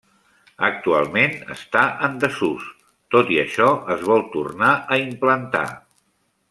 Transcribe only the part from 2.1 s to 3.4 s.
desús, tot i